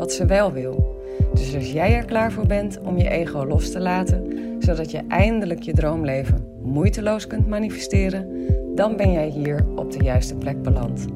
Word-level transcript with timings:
wat 0.00 0.12
ze 0.12 0.26
wel 0.26 0.52
wil. 0.52 0.98
Dus 1.32 1.54
als 1.54 1.72
jij 1.72 1.94
er 1.94 2.04
klaar 2.04 2.32
voor 2.32 2.46
bent 2.46 2.80
om 2.80 2.98
je 2.98 3.08
ego 3.08 3.46
los 3.46 3.70
te 3.70 3.80
laten, 3.80 4.26
zodat 4.58 4.90
je 4.90 5.02
eindelijk 5.08 5.62
je 5.62 5.72
droomleven 5.72 6.46
moeiteloos 6.62 7.26
kunt 7.26 7.48
manifesteren, 7.48 8.46
dan 8.74 8.96
ben 8.96 9.12
jij 9.12 9.28
hier 9.28 9.66
op 9.76 9.92
de 9.92 10.04
juiste 10.04 10.34
plek 10.34 10.62
beland. 10.62 11.06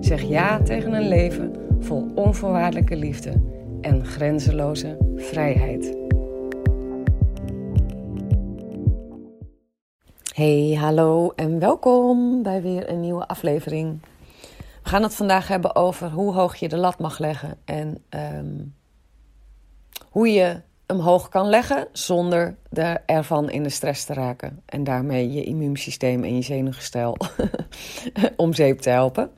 Zeg 0.00 0.22
ja 0.22 0.62
tegen 0.62 0.92
een 0.92 1.08
leven 1.08 1.52
vol 1.80 2.10
onvoorwaardelijke 2.14 2.96
liefde 2.96 3.32
en 3.80 4.04
grenzeloze 4.04 4.96
vrijheid. 5.16 5.96
Hey, 10.34 10.76
hallo 10.78 11.32
en 11.36 11.58
welkom 11.58 12.42
bij 12.42 12.62
weer 12.62 12.90
een 12.90 13.00
nieuwe 13.00 13.28
aflevering. 13.28 13.98
We 14.86 14.92
gaan 14.92 15.02
het 15.02 15.14
vandaag 15.14 15.48
hebben 15.48 15.76
over 15.76 16.10
hoe 16.10 16.32
hoog 16.32 16.56
je 16.56 16.68
de 16.68 16.76
lat 16.76 16.98
mag 16.98 17.18
leggen 17.18 17.58
en 17.64 18.04
ehm, 18.08 18.64
hoe 20.10 20.32
je 20.32 20.60
hem 20.86 20.98
hoog 20.98 21.28
kan 21.28 21.48
leggen 21.48 21.88
zonder 21.92 22.56
er 22.72 23.02
ervan 23.06 23.50
in 23.50 23.62
de 23.62 23.68
stress 23.68 24.04
te 24.04 24.14
raken. 24.14 24.62
En 24.66 24.84
daarmee 24.84 25.32
je 25.32 25.44
immuunsysteem 25.44 26.24
en 26.24 26.34
je 26.34 26.42
zenuwgestel 26.42 27.16
om 28.36 28.52
zeep 28.52 28.78
te 28.78 28.90
helpen. 28.90 29.30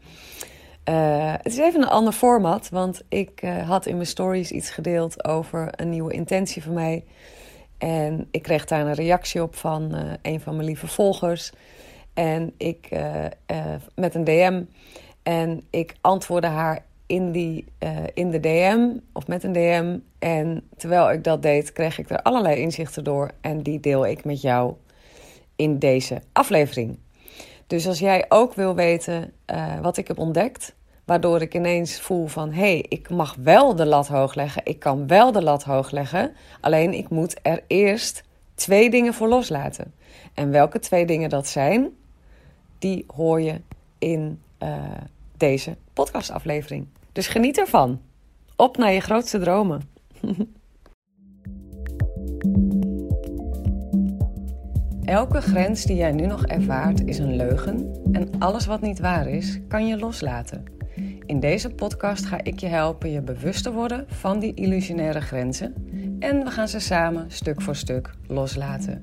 Uh, 0.89 1.33
het 1.33 1.53
is 1.53 1.59
even 1.59 1.83
een 1.83 1.89
ander 1.89 2.13
format, 2.13 2.69
want 2.69 3.03
ik 3.09 3.43
uh, 3.43 3.69
had 3.69 3.87
in 3.87 3.95
mijn 3.95 4.07
stories 4.07 4.51
iets 4.51 4.71
gedeeld 4.71 5.25
over 5.25 5.69
een 5.71 5.89
nieuwe 5.89 6.13
intentie 6.13 6.63
van 6.63 6.73
mij. 6.73 7.05
En 7.79 8.29
ik 8.31 8.43
kreeg 8.43 8.65
daar 8.65 8.87
een 8.87 8.95
reactie 8.95 9.43
op 9.43 9.57
van 9.57 9.95
uh, 9.95 10.13
een 10.23 10.41
van 10.41 10.55
mijn 10.57 10.69
lieve 10.69 10.87
volgers. 10.87 11.53
En 12.15 12.55
ik 12.57 12.89
met 13.95 14.15
een 14.15 14.25
DM. 14.25 14.63
En 15.29 15.67
ik 15.71 15.95
antwoordde 16.01 16.49
haar 16.49 16.85
in, 17.07 17.33
die, 17.33 17.65
uh, 17.79 17.91
in 18.15 18.31
de 18.31 18.41
DM 18.41 18.97
of 19.13 19.27
met 19.27 19.43
een 19.43 19.53
DM. 19.53 19.99
En 20.19 20.69
terwijl 20.77 21.11
ik 21.11 21.25
dat 21.25 21.43
deed, 21.43 21.73
kreeg 21.73 21.99
ik 21.99 22.11
er 22.11 22.23
allerlei 22.23 22.61
inzichten 22.61 23.05
door. 23.05 23.31
En 23.41 23.63
die 23.63 23.81
deel 23.81 24.07
ik 24.07 24.25
met 24.25 24.41
jou 24.41 24.75
in 25.57 25.79
deze 25.79 26.23
aflevering. 26.33 26.99
Dus 27.67 27.87
als 27.87 27.99
jij 27.99 28.25
ook 28.29 28.55
wil 28.55 28.75
weten 28.75 29.33
uh, 29.47 29.81
wat 29.81 29.97
ik 29.97 30.09
heb 30.09 30.19
ontdekt, 30.19 30.75
waardoor 31.05 31.41
ik 31.41 31.55
ineens 31.55 32.01
voel 32.01 32.27
van 32.27 32.53
hé, 32.53 32.61
hey, 32.61 32.85
ik 32.89 33.11
mag 33.11 33.37
wel 33.43 33.75
de 33.77 33.87
lat 33.87 34.09
hoog 34.09 34.35
leggen, 34.35 34.63
ik 34.65 34.79
kan 34.79 35.07
wel 35.07 35.33
de 35.33 35.43
lat 35.43 35.65
hoog 35.65 35.91
leggen, 35.91 36.33
alleen 36.61 36.95
ik 36.95 37.09
moet 37.09 37.37
er 37.43 37.63
eerst 37.67 38.25
twee 38.55 38.91
dingen 38.91 39.15
voor 39.15 39.29
loslaten. 39.29 39.95
En 40.35 40.51
welke 40.51 40.79
twee 40.79 41.07
dingen 41.07 41.29
dat 41.29 41.47
zijn, 41.47 41.89
die 42.79 43.05
hoor 43.15 43.41
je 43.41 43.61
in 43.99 44.43
uh, 44.63 44.69
deze 45.39 45.77
podcastaflevering. 45.93 46.87
Dus 47.13 47.27
geniet 47.27 47.59
ervan. 47.59 48.01
Op 48.57 48.77
naar 48.77 48.93
je 48.93 49.01
grootste 49.01 49.39
dromen. 49.39 49.83
Elke 55.05 55.41
grens 55.41 55.85
die 55.85 55.97
jij 55.97 56.13
nu 56.13 56.27
nog 56.27 56.47
ervaart 56.47 57.05
is 57.05 57.19
een 57.19 57.37
leugen 57.37 58.01
en 58.13 58.31
alles 58.39 58.67
wat 58.67 58.81
niet 58.81 58.99
waar 58.99 59.29
is, 59.29 59.59
kan 59.69 59.87
je 59.87 59.99
loslaten. 59.99 60.65
In 61.27 61.41
deze 61.41 61.71
podcast 61.71 62.27
ga 62.27 62.41
ik 62.43 62.59
je 62.59 62.67
helpen 62.67 63.11
je 63.11 63.21
bewust 63.21 63.63
te 63.63 63.73
worden 63.73 64.05
van 64.09 64.39
die 64.39 64.55
illusionaire 64.55 65.21
grenzen 65.21 65.75
en 66.19 66.45
we 66.45 66.51
gaan 66.51 66.69
ze 66.69 66.79
samen 66.79 67.31
stuk 67.31 67.63
voor 67.63 67.77
stuk 67.77 68.11
loslaten. 68.27 69.03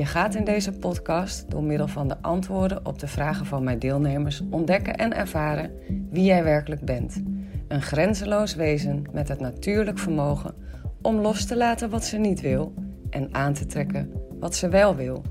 Je 0.00 0.06
gaat 0.06 0.34
in 0.34 0.44
deze 0.44 0.72
podcast 0.72 1.50
door 1.50 1.62
middel 1.62 1.88
van 1.88 2.08
de 2.08 2.16
antwoorden 2.20 2.86
op 2.86 2.98
de 2.98 3.06
vragen 3.06 3.46
van 3.46 3.64
mijn 3.64 3.78
deelnemers 3.78 4.42
ontdekken 4.50 4.96
en 4.96 5.16
ervaren 5.16 5.70
wie 6.10 6.24
jij 6.24 6.44
werkelijk 6.44 6.84
bent. 6.84 7.22
Een 7.68 7.82
grenzeloos 7.82 8.54
wezen 8.54 9.04
met 9.12 9.28
het 9.28 9.40
natuurlijk 9.40 9.98
vermogen 9.98 10.54
om 11.02 11.16
los 11.20 11.44
te 11.44 11.56
laten 11.56 11.90
wat 11.90 12.04
ze 12.04 12.16
niet 12.16 12.40
wil 12.40 12.72
en 13.10 13.28
aan 13.34 13.52
te 13.52 13.66
trekken 13.66 14.12
wat 14.38 14.54
ze 14.54 14.68
wel 14.68 14.96
wil. 14.96 15.22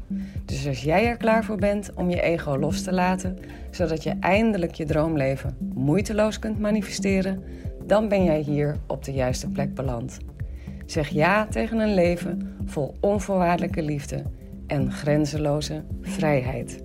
Dus 0.45 0.67
als 0.67 0.83
jij 0.83 1.07
er 1.07 1.17
klaar 1.17 1.43
voor 1.43 1.57
bent 1.57 1.93
om 1.93 2.09
je 2.09 2.21
ego 2.21 2.57
los 2.57 2.81
te 2.81 2.93
laten, 2.93 3.37
zodat 3.71 4.03
je 4.03 4.15
eindelijk 4.19 4.73
je 4.73 4.85
droomleven 4.85 5.57
moeiteloos 5.73 6.39
kunt 6.39 6.59
manifesteren, 6.59 7.43
dan 7.85 8.07
ben 8.07 8.23
jij 8.23 8.39
hier 8.39 8.77
op 8.87 9.03
de 9.03 9.11
juiste 9.11 9.49
plek 9.49 9.73
beland. 9.73 10.17
Zeg 10.85 11.07
ja 11.07 11.45
tegen 11.45 11.79
een 11.79 11.93
leven 11.93 12.55
vol 12.65 12.95
onvoorwaardelijke 12.99 13.81
liefde 13.81 14.23
en 14.69 14.91
grenzeloze 14.91 15.85
vrijheid. 16.01 16.83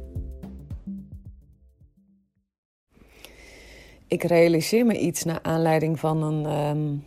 Ik 4.06 4.22
realiseer 4.22 4.86
me 4.86 4.98
iets 4.98 5.24
naar 5.24 5.38
aanleiding 5.42 5.98
van 5.98 6.22
een 6.22 6.66
um, 6.68 7.04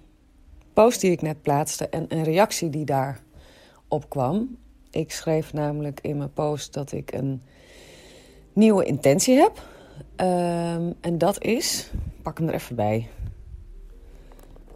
post 0.73 1.01
die 1.01 1.11
ik 1.11 1.21
net 1.21 1.41
plaatste 1.41 1.89
en 1.89 2.05
een 2.07 2.23
reactie 2.23 2.69
die 2.69 2.85
daarop 2.85 4.09
kwam. 4.09 4.57
Ik 4.91 5.11
schreef 5.11 5.53
namelijk 5.53 5.99
in 6.01 6.17
mijn 6.17 6.33
post 6.33 6.73
dat 6.73 6.91
ik 6.91 7.11
een 7.11 7.41
nieuwe 8.53 8.85
intentie 8.85 9.35
heb. 9.35 9.57
Um, 10.15 10.93
en 11.01 11.17
dat 11.17 11.43
is. 11.43 11.91
Pak 12.21 12.37
hem 12.37 12.47
er 12.47 12.53
even 12.53 12.75
bij. 12.75 13.07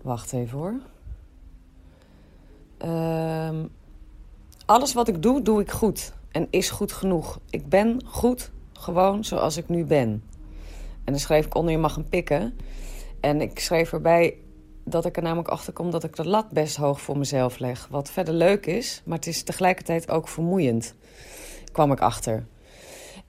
Wacht 0.01 0.33
even 0.33 0.57
hoor. 0.57 0.79
Um, 2.89 3.69
alles 4.71 4.93
wat 4.93 5.07
ik 5.07 5.21
doe, 5.21 5.41
doe 5.41 5.61
ik 5.61 5.71
goed. 5.71 6.13
En 6.31 6.47
is 6.49 6.69
goed 6.69 6.91
genoeg. 6.91 7.39
Ik 7.49 7.69
ben 7.69 8.01
goed, 8.05 8.51
gewoon 8.73 9.23
zoals 9.23 9.57
ik 9.57 9.69
nu 9.69 9.85
ben. 9.85 10.23
En 11.03 11.13
dan 11.13 11.19
schreef 11.19 11.45
ik 11.45 11.55
onder, 11.55 11.71
je 11.71 11.77
mag 11.77 11.95
hem 11.95 12.09
pikken. 12.09 12.57
En 13.19 13.41
ik 13.41 13.59
schreef 13.59 13.93
erbij 13.93 14.37
dat 14.83 15.05
ik 15.05 15.17
er 15.17 15.23
namelijk 15.23 15.47
achter 15.47 15.73
kom 15.73 15.91
dat 15.91 16.03
ik 16.03 16.15
de 16.15 16.27
lat 16.27 16.49
best 16.49 16.75
hoog 16.75 17.01
voor 17.01 17.17
mezelf 17.17 17.59
leg. 17.59 17.87
Wat 17.89 18.11
verder 18.11 18.33
leuk 18.33 18.65
is, 18.65 19.01
maar 19.05 19.17
het 19.17 19.27
is 19.27 19.43
tegelijkertijd 19.43 20.09
ook 20.09 20.27
vermoeiend. 20.27 20.95
Kwam 21.71 21.91
ik 21.91 21.99
achter. 21.99 22.45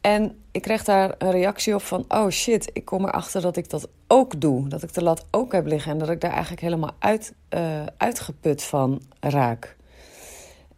En 0.00 0.42
ik 0.50 0.62
kreeg 0.62 0.84
daar 0.84 1.14
een 1.18 1.30
reactie 1.30 1.74
op 1.74 1.82
van: 1.82 2.04
oh 2.08 2.28
shit, 2.28 2.70
ik 2.72 2.84
kom 2.84 3.04
erachter 3.04 3.40
dat 3.40 3.56
ik 3.56 3.70
dat 3.70 3.88
ook 4.06 4.40
doe. 4.40 4.68
Dat 4.68 4.82
ik 4.82 4.94
de 4.94 5.02
lat 5.02 5.24
ook 5.30 5.52
heb 5.52 5.66
liggen 5.66 5.92
en 5.92 5.98
dat 5.98 6.08
ik 6.08 6.20
daar 6.20 6.30
eigenlijk 6.32 6.62
helemaal 6.62 6.94
uit, 6.98 7.34
uh, 7.50 7.82
uitgeput 7.96 8.62
van 8.62 9.02
raak. 9.20 9.76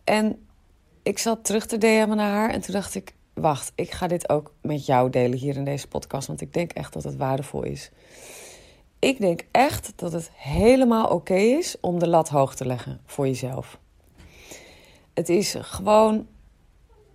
En 0.04 0.38
ik 1.04 1.18
zat 1.18 1.44
terug 1.44 1.66
te 1.66 1.78
DM'en 1.78 2.16
naar 2.16 2.30
haar 2.30 2.50
en 2.50 2.60
toen 2.60 2.74
dacht 2.74 2.94
ik... 2.94 3.14
wacht, 3.34 3.72
ik 3.74 3.90
ga 3.90 4.06
dit 4.06 4.28
ook 4.28 4.54
met 4.60 4.86
jou 4.86 5.10
delen 5.10 5.38
hier 5.38 5.56
in 5.56 5.64
deze 5.64 5.88
podcast... 5.88 6.26
want 6.26 6.40
ik 6.40 6.52
denk 6.52 6.72
echt 6.72 6.92
dat 6.92 7.04
het 7.04 7.16
waardevol 7.16 7.62
is. 7.62 7.90
Ik 8.98 9.20
denk 9.20 9.44
echt 9.50 9.92
dat 9.96 10.12
het 10.12 10.30
helemaal 10.34 11.06
oké 11.06 11.34
is 11.34 11.76
om 11.80 11.98
de 11.98 12.08
lat 12.08 12.28
hoog 12.28 12.54
te 12.54 12.66
leggen 12.66 13.00
voor 13.06 13.26
jezelf. 13.26 13.78
Het 15.14 15.28
is 15.28 15.54
gewoon 15.58 16.26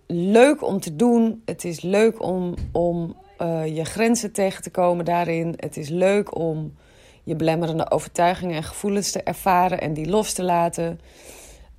leuk 0.06 0.62
om 0.62 0.80
te 0.80 0.96
doen. 0.96 1.42
Het 1.44 1.64
is 1.64 1.80
leuk 1.80 2.22
om, 2.22 2.54
om 2.72 3.16
uh, 3.38 3.76
je 3.76 3.84
grenzen 3.84 4.32
tegen 4.32 4.62
te 4.62 4.70
komen 4.70 5.04
daarin. 5.04 5.54
Het 5.56 5.76
is 5.76 5.88
leuk 5.88 6.36
om 6.36 6.74
je 7.22 7.36
belemmerende 7.36 7.90
overtuigingen 7.90 8.56
en 8.56 8.62
gevoelens 8.62 9.10
te 9.10 9.22
ervaren 9.22 9.80
en 9.80 9.94
die 9.94 10.08
los 10.08 10.32
te 10.32 10.42
laten. 10.42 11.00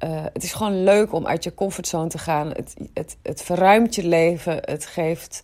Uh, 0.03 0.23
het 0.33 0.43
is 0.43 0.53
gewoon 0.53 0.83
leuk 0.83 1.13
om 1.13 1.27
uit 1.27 1.43
je 1.43 1.53
comfortzone 1.53 2.07
te 2.09 2.17
gaan. 2.17 2.47
Het, 2.47 2.73
het, 2.93 3.17
het 3.21 3.41
verruimt 3.41 3.95
je 3.95 4.07
leven. 4.07 4.57
Het 4.61 4.85
geeft 4.85 5.41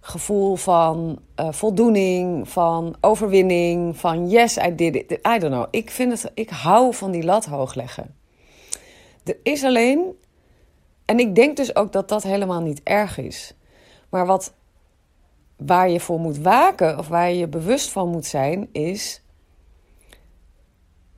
gevoel 0.00 0.56
van 0.56 1.18
uh, 1.40 1.52
voldoening, 1.52 2.48
van 2.48 2.96
overwinning, 3.00 3.96
van 3.96 4.28
yes, 4.28 4.56
I 4.56 4.74
did 4.74 4.94
it. 4.94 5.12
I 5.12 5.38
don't 5.38 5.52
know. 5.52 5.66
Ik, 5.70 5.90
vind 5.90 6.22
het, 6.22 6.30
ik 6.34 6.50
hou 6.50 6.94
van 6.94 7.10
die 7.10 7.24
lat 7.24 7.44
hoog 7.44 7.74
leggen. 7.74 8.16
Er 9.24 9.36
is 9.42 9.64
alleen, 9.64 10.18
en 11.04 11.18
ik 11.18 11.34
denk 11.34 11.56
dus 11.56 11.76
ook 11.76 11.92
dat 11.92 12.08
dat 12.08 12.22
helemaal 12.22 12.60
niet 12.60 12.80
erg 12.82 13.18
is. 13.18 13.54
Maar 14.08 14.26
wat, 14.26 14.54
waar 15.56 15.90
je 15.90 16.00
voor 16.00 16.20
moet 16.20 16.38
waken, 16.38 16.98
of 16.98 17.08
waar 17.08 17.28
je 17.28 17.38
je 17.38 17.48
bewust 17.48 17.90
van 17.90 18.08
moet 18.08 18.26
zijn, 18.26 18.68
is: 18.72 19.22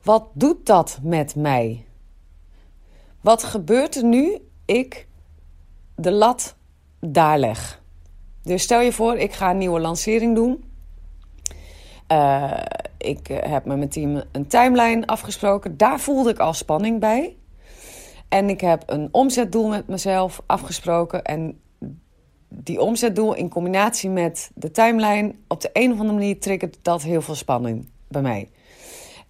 wat 0.03 0.27
doet 0.33 0.65
dat 0.65 0.99
met 1.01 1.35
mij? 1.35 1.86
Wat 3.27 3.43
gebeurt 3.43 3.95
er 3.95 4.03
nu 4.03 4.37
ik 4.65 5.07
de 5.95 6.11
lat 6.11 6.55
daar 6.99 7.39
leg? 7.39 7.81
Dus 8.43 8.63
stel 8.63 8.81
je 8.81 8.91
voor, 8.91 9.17
ik 9.17 9.33
ga 9.33 9.49
een 9.49 9.57
nieuwe 9.57 9.79
lancering 9.79 10.35
doen. 10.35 10.63
Uh, 12.11 12.61
ik 12.97 13.27
heb 13.27 13.65
met 13.65 13.77
mijn 13.77 13.89
team 13.89 14.23
een 14.31 14.47
timeline 14.47 15.07
afgesproken. 15.07 15.77
Daar 15.77 15.99
voelde 15.99 16.29
ik 16.29 16.39
al 16.39 16.53
spanning 16.53 16.99
bij. 16.99 17.35
En 18.29 18.49
ik 18.49 18.61
heb 18.61 18.83
een 18.85 19.09
omzetdoel 19.11 19.67
met 19.67 19.87
mezelf 19.87 20.41
afgesproken. 20.45 21.23
En 21.23 21.59
die 22.49 22.81
omzetdoel 22.81 23.33
in 23.33 23.49
combinatie 23.49 24.09
met 24.09 24.51
de 24.55 24.71
timeline, 24.71 25.35
op 25.47 25.61
de 25.61 25.69
een 25.73 25.91
of 25.91 25.99
andere 25.99 26.17
manier 26.17 26.39
triggert 26.39 26.77
dat 26.81 27.03
heel 27.03 27.21
veel 27.21 27.35
spanning 27.35 27.89
bij 28.07 28.21
mij. 28.21 28.49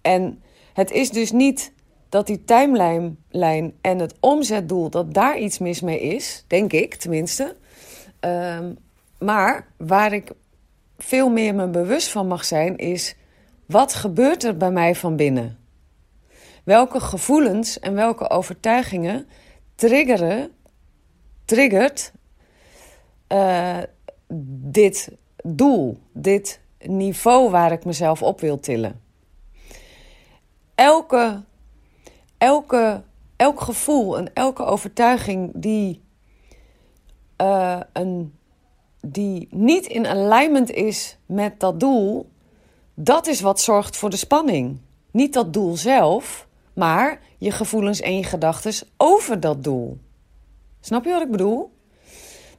En 0.00 0.42
het 0.72 0.90
is 0.90 1.10
dus 1.10 1.32
niet 1.32 1.72
dat 2.08 2.26
die 2.26 2.44
timeline 2.44 3.72
en 3.80 3.98
het 3.98 4.14
omzetdoel, 4.20 4.90
dat 4.90 5.14
daar 5.14 5.38
iets 5.38 5.58
mis 5.58 5.80
mee 5.80 6.00
is, 6.00 6.44
denk 6.46 6.72
ik 6.72 6.94
tenminste. 6.94 7.56
Um, 8.20 8.78
maar 9.18 9.66
waar 9.76 10.12
ik 10.12 10.30
veel 10.98 11.28
meer 11.28 11.54
me 11.54 11.68
bewust 11.68 12.08
van 12.08 12.26
mag 12.26 12.44
zijn, 12.44 12.76
is 12.76 13.16
wat 13.66 13.94
gebeurt 13.94 14.44
er 14.44 14.56
bij 14.56 14.70
mij 14.70 14.94
van 14.94 15.16
binnen? 15.16 15.58
Welke 16.64 17.00
gevoelens 17.00 17.78
en 17.78 17.94
welke 17.94 18.30
overtuigingen 18.30 19.26
triggeren, 19.74 20.50
triggert 21.44 22.12
uh, 23.32 23.78
dit 24.62 25.10
doel, 25.42 25.98
dit 26.12 26.60
niveau 26.80 27.50
waar 27.50 27.72
ik 27.72 27.84
mezelf 27.84 28.22
op 28.22 28.40
wil 28.40 28.60
tillen? 28.60 29.00
Elke, 30.74 31.42
elke, 32.38 33.02
elk 33.36 33.60
gevoel 33.60 34.18
en 34.18 34.34
elke 34.34 34.64
overtuiging 34.64 35.52
die, 35.54 36.02
uh, 37.42 37.80
een, 37.92 38.34
die 39.00 39.48
niet 39.50 39.86
in 39.86 40.06
alignment 40.06 40.70
is 40.70 41.18
met 41.26 41.60
dat 41.60 41.80
doel, 41.80 42.30
dat 42.94 43.26
is 43.26 43.40
wat 43.40 43.60
zorgt 43.60 43.96
voor 43.96 44.10
de 44.10 44.16
spanning. 44.16 44.80
Niet 45.10 45.32
dat 45.32 45.52
doel 45.52 45.76
zelf, 45.76 46.46
maar 46.72 47.20
je 47.38 47.50
gevoelens 47.50 48.00
en 48.00 48.16
je 48.16 48.24
gedachten 48.24 48.86
over 48.96 49.40
dat 49.40 49.64
doel. 49.64 49.98
Snap 50.80 51.04
je 51.04 51.10
wat 51.10 51.22
ik 51.22 51.30
bedoel? 51.30 51.72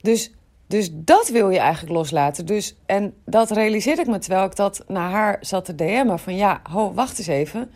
Dus, 0.01 0.31
dus 0.67 0.89
dat 0.93 1.29
wil 1.29 1.49
je 1.49 1.59
eigenlijk 1.59 1.93
loslaten. 1.93 2.45
Dus, 2.45 2.75
en 2.85 3.13
dat 3.25 3.51
realiseerde 3.51 4.01
ik 4.01 4.07
me 4.07 4.17
terwijl 4.17 4.45
ik 4.45 4.55
dat 4.55 4.83
naar 4.87 5.09
haar 5.09 5.37
zat 5.41 5.65
te 5.65 5.75
DM'en. 5.75 6.19
Van 6.19 6.35
ja, 6.35 6.61
ho, 6.69 6.93
wacht 6.93 7.17
eens 7.17 7.27
even. 7.27 7.71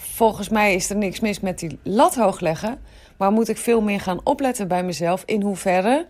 Volgens 0.00 0.48
mij 0.48 0.74
is 0.74 0.90
er 0.90 0.96
niks 0.96 1.20
mis 1.20 1.40
met 1.40 1.58
die 1.58 1.78
lat 1.82 2.14
hoog 2.14 2.40
leggen. 2.40 2.80
Maar 3.16 3.32
moet 3.32 3.48
ik 3.48 3.56
veel 3.56 3.80
meer 3.80 4.00
gaan 4.00 4.20
opletten 4.24 4.68
bij 4.68 4.82
mezelf. 4.82 5.22
In 5.26 5.42
hoeverre, 5.42 6.06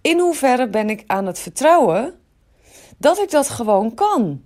in 0.00 0.18
hoeverre 0.18 0.68
ben 0.68 0.90
ik 0.90 1.04
aan 1.06 1.26
het 1.26 1.38
vertrouwen 1.38 2.14
dat 2.98 3.18
ik 3.18 3.30
dat 3.30 3.48
gewoon 3.48 3.94
kan? 3.94 4.42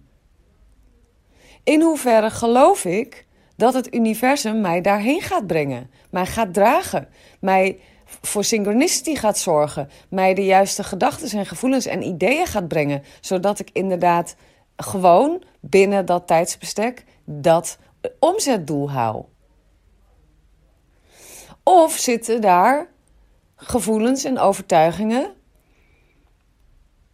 In 1.65 1.81
hoeverre 1.81 2.31
geloof 2.31 2.85
ik 2.85 3.27
dat 3.57 3.75
het 3.75 3.95
universum 3.95 4.61
mij 4.61 4.81
daarheen 4.81 5.21
gaat 5.21 5.47
brengen, 5.47 5.91
mij 6.11 6.27
gaat 6.27 6.55
dragen, 6.55 7.09
mij 7.41 7.81
voor 8.05 8.45
synchronicity 8.45 9.15
gaat 9.15 9.39
zorgen, 9.39 9.89
mij 10.09 10.35
de 10.35 10.45
juiste 10.45 10.85
gedachten 10.85 11.39
en 11.39 11.47
gevoelens 11.47 11.87
en 11.87 12.03
ideeën 12.03 12.47
gaat 12.47 12.69
brengen, 12.69 13.03
zodat 13.21 13.59
ik 13.59 13.71
inderdaad 13.73 14.37
gewoon 14.77 15.43
binnen 15.61 16.07
dat 16.07 16.27
tijdsbestek 16.27 17.05
dat 17.25 17.79
omzetdoel 18.19 18.91
hou. 18.91 19.25
Of 21.63 21.93
zitten 21.93 22.41
daar 22.41 22.89
gevoelens 23.57 24.25
en 24.25 24.39
overtuigingen 24.39 25.35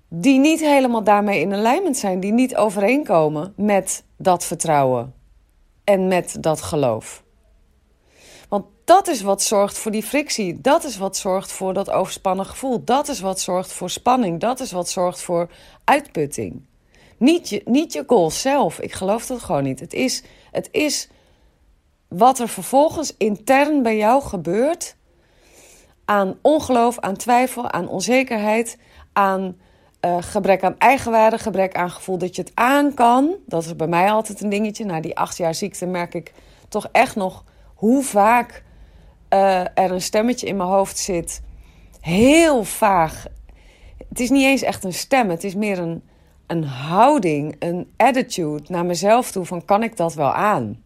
die 0.09 0.39
niet 0.39 0.61
helemaal 0.61 1.05
daarmee 1.05 1.41
in 1.41 1.55
alignment 1.55 1.97
zijn, 1.97 2.21
die 2.21 2.33
niet 2.33 2.57
overeenkomen 2.57 3.53
met 3.57 4.05
dat 4.17 4.45
vertrouwen 4.45 5.15
en 5.85 6.09
met 6.09 6.37
dat 6.41 6.63
geloof. 6.63 7.23
Want 8.49 8.65
dat 8.85 9.09
is 9.09 9.23
wat 9.23 9.43
zorgt 9.43 9.79
voor 9.79 9.91
die 9.91 10.03
frictie. 10.03 10.61
Dat 10.61 10.85
is 10.85 10.97
wat 10.97 11.17
zorgt 11.17 11.53
voor 11.53 11.75
dat 11.75 11.91
overspannen 11.91 12.47
gevoel. 12.47 12.85
Dat 12.85 13.09
is 13.09 13.21
wat 13.21 13.41
zorgt 13.41 13.73
voor 13.73 13.91
spanning. 13.91 14.41
Dat 14.41 14.61
is 14.61 14.73
wat 14.73 14.89
zorgt 14.89 15.21
voor 15.21 15.51
uitputting. 15.85 16.65
Niet 17.17 17.49
je, 17.49 17.63
niet 17.65 17.93
je 17.93 18.05
goal 18.07 18.31
zelf. 18.31 18.81
Ik 18.81 18.93
geloof 18.93 19.27
dat 19.27 19.41
gewoon 19.41 19.63
niet. 19.63 19.81
Het 19.81 19.93
is, 19.93 20.23
het 20.53 20.69
is 20.71 21.09
wat 22.09 22.39
er 22.39 22.49
vervolgens 22.49 23.17
intern 23.17 23.83
bij 23.83 23.97
jou 23.97 24.23
gebeurt. 24.23 24.97
Aan 26.05 26.39
ongeloof, 26.43 26.99
aan 26.99 27.17
twijfel, 27.17 27.71
aan 27.71 27.89
onzekerheid, 27.89 28.79
aan 29.13 29.57
uh, 30.05 30.17
gebrek 30.21 30.63
aan 30.63 30.79
eigenwaarde, 30.79 31.39
gebrek 31.39 31.75
aan 31.75 31.91
gevoel 31.91 32.19
dat 32.19 32.37
je 32.37 32.43
het 32.43 32.51
aan 32.55 32.95
kan. 32.95 33.37
Dat 33.47 33.65
is 33.65 33.77
bij 33.77 33.87
mij 33.87 34.11
altijd 34.11 34.41
een 34.41 34.49
dingetje. 34.49 34.85
Na 34.85 35.01
die 35.01 35.17
acht 35.17 35.37
jaar 35.37 35.55
ziekte 35.55 35.87
merk 35.87 36.15
ik 36.15 36.33
toch 36.69 36.89
echt 36.93 37.17
nog 37.17 37.45
hoe 37.75 38.03
vaak 38.03 38.63
uh, 39.33 39.61
er 39.61 39.91
een 39.91 40.01
stemmetje 40.01 40.47
in 40.47 40.57
mijn 40.57 40.69
hoofd 40.69 40.99
zit. 40.99 41.43
Heel 42.01 42.65
vaag. 42.65 43.27
Het 44.09 44.21
is 44.21 44.31
niet 44.31 44.45
eens 44.45 44.63
echt 44.63 44.85
een 44.85 44.93
stem, 44.93 45.31
het 45.31 45.45
is 45.45 45.55
meer 45.55 45.79
een, 45.79 46.03
een 46.53 46.65
houding, 46.65 47.57
een 47.59 47.93
attitude 47.97 48.63
naar 48.69 48.87
mezelf 48.87 49.31
toe 49.31 49.45
van 49.45 49.65
kan 49.65 49.83
ik 49.83 49.97
dat 49.97 50.15
wel 50.15 50.33
aan? 50.33 50.83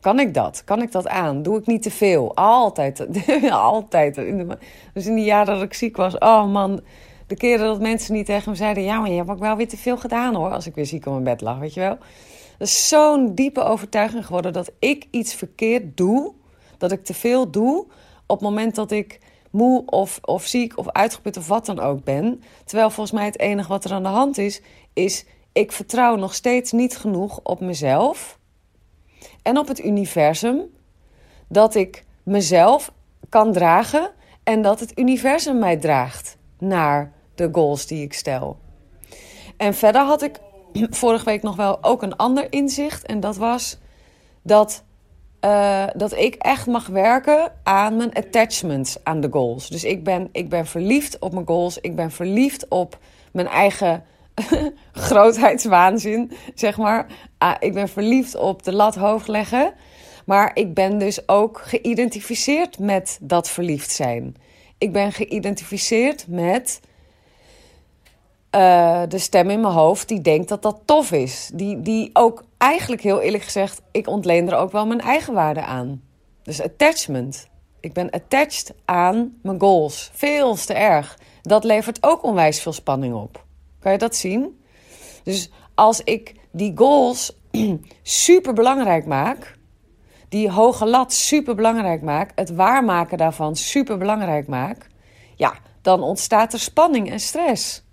Kan 0.00 0.20
ik 0.20 0.34
dat? 0.34 0.64
Kan 0.64 0.82
ik 0.82 0.92
dat 0.92 1.08
aan? 1.08 1.42
Doe 1.42 1.58
ik 1.58 1.66
niet 1.66 1.82
te 1.82 1.90
veel? 1.90 2.36
Altijd. 2.36 3.06
Altijd. 3.50 4.14
Dus 4.94 5.06
in 5.06 5.14
die 5.14 5.24
jaren 5.24 5.54
dat 5.54 5.62
ik 5.62 5.74
ziek 5.74 5.96
was, 5.96 6.18
oh 6.18 6.52
man, 6.52 6.80
de 7.26 7.36
keren 7.36 7.66
dat 7.66 7.80
mensen 7.80 8.14
niet 8.14 8.26
tegen 8.26 8.50
me 8.50 8.56
zeiden: 8.56 8.82
Ja, 8.82 9.00
maar 9.00 9.10
je 9.10 9.16
hebt 9.16 9.30
ook 9.30 9.38
wel 9.38 9.56
weer 9.56 9.68
te 9.68 9.76
veel 9.76 9.96
gedaan 9.96 10.34
hoor. 10.34 10.50
Als 10.50 10.66
ik 10.66 10.74
weer 10.74 10.86
ziek 10.86 11.06
op 11.06 11.12
mijn 11.12 11.24
bed 11.24 11.40
lag, 11.40 11.58
weet 11.58 11.74
je 11.74 11.80
wel. 11.80 11.98
Dat 12.58 12.68
is 12.68 12.88
zo'n 12.88 13.34
diepe 13.34 13.62
overtuiging 13.62 14.26
geworden 14.26 14.52
dat 14.52 14.72
ik 14.78 15.06
iets 15.10 15.34
verkeerd 15.34 15.96
doe. 15.96 16.32
Dat 16.78 16.92
ik 16.92 17.04
te 17.04 17.14
veel 17.14 17.50
doe 17.50 17.86
op 18.26 18.40
het 18.40 18.48
moment 18.48 18.74
dat 18.74 18.90
ik 18.90 19.20
moe 19.52 19.82
of, 19.86 20.18
of 20.22 20.46
ziek 20.46 20.78
of 20.78 20.88
uitgeput 20.88 21.36
of 21.36 21.48
wat 21.48 21.66
dan 21.66 21.80
ook 21.80 22.04
ben. 22.04 22.42
Terwijl 22.64 22.90
volgens 22.90 23.16
mij 23.16 23.24
het 23.24 23.38
enige 23.38 23.68
wat 23.68 23.84
er 23.84 23.92
aan 23.92 24.02
de 24.02 24.08
hand 24.08 24.38
is, 24.38 24.60
is 24.92 25.24
ik 25.52 25.72
vertrouw 25.72 26.16
nog 26.16 26.34
steeds 26.34 26.72
niet 26.72 26.96
genoeg 26.96 27.40
op 27.42 27.60
mezelf 27.60 28.38
en 29.42 29.58
op 29.58 29.68
het 29.68 29.84
universum 29.84 30.60
dat 31.48 31.74
ik 31.74 32.04
mezelf 32.22 32.92
kan 33.28 33.52
dragen 33.52 34.10
en 34.42 34.62
dat 34.62 34.80
het 34.80 34.98
universum 34.98 35.58
mij 35.58 35.76
draagt 35.76 36.36
naar 36.58 37.12
de 37.34 37.48
goals 37.52 37.86
die 37.86 38.02
ik 38.02 38.12
stel. 38.12 38.58
En 39.56 39.74
verder 39.74 40.02
had 40.02 40.22
ik 40.22 40.40
vorige 40.90 41.24
week 41.24 41.42
nog 41.42 41.56
wel 41.56 41.84
ook 41.84 42.02
een 42.02 42.16
ander 42.16 42.52
inzicht. 42.52 43.06
En 43.06 43.20
dat 43.20 43.36
was 43.36 43.78
dat, 44.42 44.84
uh, 45.44 45.84
dat 45.96 46.16
ik 46.16 46.34
echt 46.34 46.66
mag 46.66 46.86
werken 46.86 47.52
aan 47.62 47.96
mijn 47.96 48.14
attachments 48.14 48.96
aan 49.02 49.20
de 49.20 49.28
goals. 49.30 49.68
Dus 49.68 49.84
ik 49.84 50.04
ben, 50.04 50.28
ik 50.32 50.48
ben 50.48 50.66
verliefd 50.66 51.18
op 51.18 51.32
mijn 51.32 51.46
goals. 51.46 51.78
Ik 51.78 51.96
ben 51.96 52.10
verliefd 52.10 52.68
op 52.68 52.98
mijn 53.32 53.46
eigen 53.46 54.04
grootheidswaanzin, 54.92 56.32
zeg 56.54 56.76
maar. 56.76 57.06
Ah, 57.38 57.54
ik 57.58 57.74
ben 57.74 57.88
verliefd 57.88 58.36
op 58.36 58.62
de 58.62 58.72
lat 58.72 58.94
hoog 58.94 59.26
leggen. 59.26 59.72
Maar 60.24 60.50
ik 60.54 60.74
ben 60.74 60.98
dus 60.98 61.28
ook 61.28 61.60
geïdentificeerd 61.64 62.78
met 62.78 63.18
dat 63.20 63.50
verliefd 63.50 63.90
zijn. 63.90 64.36
Ik 64.78 64.92
ben 64.92 65.12
geïdentificeerd 65.12 66.24
met 66.28 66.80
uh, 68.56 69.02
de 69.08 69.18
stem 69.18 69.50
in 69.50 69.60
mijn 69.60 69.74
hoofd 69.74 70.08
die 70.08 70.20
denkt 70.20 70.48
dat 70.48 70.62
dat 70.62 70.80
tof 70.84 71.12
is. 71.12 71.50
Die, 71.54 71.80
die 71.80 72.10
ook 72.12 72.44
eigenlijk 72.62 73.02
heel 73.02 73.20
eerlijk 73.20 73.44
gezegd, 73.44 73.82
ik 73.90 74.06
ontleen 74.06 74.50
er 74.50 74.56
ook 74.56 74.72
wel 74.72 74.86
mijn 74.86 75.00
eigen 75.00 75.34
waarde 75.34 75.62
aan. 75.62 76.02
Dus 76.42 76.62
attachment. 76.62 77.48
Ik 77.80 77.92
ben 77.92 78.10
attached 78.10 78.74
aan 78.84 79.38
mijn 79.42 79.60
goals. 79.60 80.10
Veel 80.12 80.54
te 80.54 80.74
erg. 80.74 81.18
Dat 81.42 81.64
levert 81.64 81.98
ook 82.00 82.22
onwijs 82.22 82.60
veel 82.60 82.72
spanning 82.72 83.14
op. 83.14 83.44
Kan 83.78 83.92
je 83.92 83.98
dat 83.98 84.16
zien? 84.16 84.60
Dus 85.22 85.50
als 85.74 86.00
ik 86.00 86.34
die 86.50 86.72
goals 86.74 87.36
super 88.02 88.52
belangrijk 88.52 89.06
maak, 89.06 89.58
die 90.28 90.50
hoge 90.50 90.86
lat 90.86 91.12
super 91.12 91.54
belangrijk 91.54 92.02
maak, 92.02 92.32
het 92.34 92.50
waarmaken 92.54 93.18
daarvan 93.18 93.56
super 93.56 93.98
belangrijk 93.98 94.46
maak, 94.46 94.86
ja, 95.36 95.54
dan 95.80 96.02
ontstaat 96.02 96.52
er 96.52 96.60
spanning 96.60 97.10
en 97.10 97.20
stress. 97.20 97.84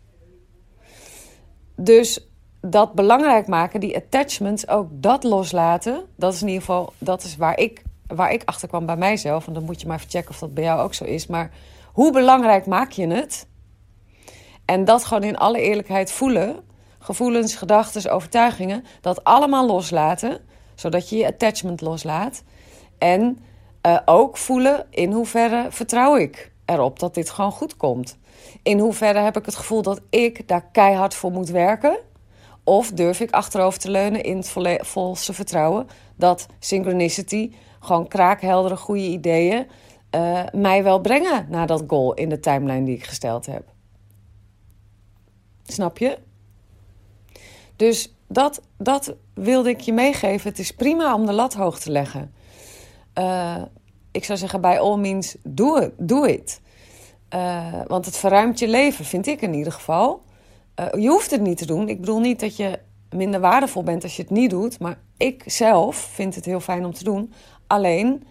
Dus 1.75 2.28
dat 2.61 2.93
belangrijk 2.93 3.47
maken, 3.47 3.79
die 3.79 3.95
attachments, 3.95 4.67
ook 4.67 4.87
dat 4.91 5.23
loslaten, 5.23 6.05
dat 6.15 6.33
is 6.33 6.41
in 6.41 6.47
ieder 6.47 6.61
geval 6.61 6.93
dat 6.97 7.23
is 7.23 7.37
waar 7.37 7.59
ik, 7.59 7.81
waar 8.07 8.31
ik 8.31 8.41
achter 8.45 8.67
kwam 8.67 8.85
bij 8.85 8.97
mijzelf. 8.97 9.47
En 9.47 9.53
dan 9.53 9.63
moet 9.63 9.81
je 9.81 9.87
maar 9.87 9.97
even 9.97 10.09
checken 10.09 10.29
of 10.29 10.39
dat 10.39 10.53
bij 10.53 10.63
jou 10.63 10.79
ook 10.81 10.93
zo 10.93 11.03
is. 11.03 11.27
Maar 11.27 11.51
hoe 11.91 12.11
belangrijk 12.11 12.65
maak 12.65 12.91
je 12.91 13.07
het? 13.07 13.47
En 14.65 14.85
dat 14.85 15.05
gewoon 15.05 15.23
in 15.23 15.37
alle 15.37 15.61
eerlijkheid 15.61 16.11
voelen. 16.11 16.59
Gevoelens, 16.99 17.55
gedachten, 17.55 18.11
overtuigingen. 18.11 18.85
Dat 19.01 19.23
allemaal 19.23 19.65
loslaten. 19.65 20.39
Zodat 20.75 21.09
je 21.09 21.17
je 21.17 21.27
attachment 21.27 21.81
loslaat. 21.81 22.43
En 22.97 23.39
uh, 23.85 23.97
ook 24.05 24.37
voelen 24.37 24.85
in 24.89 25.11
hoeverre 25.11 25.67
vertrouw 25.69 26.15
ik 26.15 26.51
erop 26.65 26.99
dat 26.99 27.13
dit 27.13 27.29
gewoon 27.29 27.51
goed 27.51 27.77
komt. 27.77 28.17
In 28.63 28.79
hoeverre 28.79 29.19
heb 29.19 29.37
ik 29.37 29.45
het 29.45 29.55
gevoel 29.55 29.81
dat 29.81 30.01
ik 30.09 30.47
daar 30.47 30.65
keihard 30.71 31.13
voor 31.15 31.31
moet 31.31 31.49
werken 31.49 31.99
Of 32.69 32.91
durf 32.91 33.19
ik 33.19 33.31
achterover 33.31 33.79
te 33.79 33.91
leunen 33.91 34.23
in 34.23 34.37
het 34.37 34.53
volste 34.81 35.33
vertrouwen 35.33 35.87
dat 36.15 36.45
synchronicity, 36.59 37.51
gewoon 37.79 38.07
kraakheldere 38.07 38.75
goede 38.75 39.07
ideeën, 39.07 39.67
uh, 40.15 40.43
mij 40.51 40.83
wel 40.83 40.99
brengen 40.99 41.45
naar 41.49 41.67
dat 41.67 41.83
goal 41.87 42.13
in 42.13 42.29
de 42.29 42.39
timeline 42.39 42.85
die 42.85 42.95
ik 42.95 43.03
gesteld 43.03 43.45
heb. 43.45 43.63
Snap 45.63 45.97
je? 45.97 46.17
Dus 47.75 48.13
dat, 48.27 48.61
dat 48.77 49.15
wilde 49.33 49.69
ik 49.69 49.79
je 49.79 49.93
meegeven. 49.93 50.49
Het 50.49 50.59
is 50.59 50.71
prima 50.71 51.15
om 51.15 51.25
de 51.25 51.33
lat 51.33 51.53
hoog 51.53 51.79
te 51.79 51.91
leggen. 51.91 52.33
Uh, 53.17 53.61
ik 54.11 54.25
zou 54.25 54.37
zeggen, 54.37 54.61
bij 54.61 54.79
all 54.79 54.97
means, 54.97 55.35
doe 55.43 55.79
het. 55.81 55.93
Doe 55.97 56.29
het. 56.29 56.61
Uh, 57.33 57.81
want 57.87 58.05
het 58.05 58.17
verruimt 58.17 58.59
je 58.59 58.67
leven, 58.67 59.05
vind 59.05 59.27
ik 59.27 59.41
in 59.41 59.53
ieder 59.53 59.73
geval. 59.73 60.27
Uh, 60.79 61.01
je 61.01 61.09
hoeft 61.09 61.31
het 61.31 61.41
niet 61.41 61.57
te 61.57 61.65
doen. 61.65 61.89
Ik 61.89 61.99
bedoel 61.99 62.19
niet 62.19 62.39
dat 62.39 62.55
je 62.55 62.79
minder 63.09 63.39
waardevol 63.39 63.83
bent 63.83 64.03
als 64.03 64.15
je 64.15 64.21
het 64.21 64.31
niet 64.31 64.49
doet. 64.49 64.79
Maar 64.79 64.99
ik 65.17 65.43
zelf 65.45 65.95
vind 65.95 66.35
het 66.35 66.45
heel 66.45 66.59
fijn 66.59 66.85
om 66.85 66.93
te 66.93 67.03
doen. 67.03 67.33
Alleen, 67.67 68.23